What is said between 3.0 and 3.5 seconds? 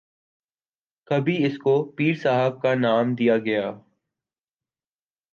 دیا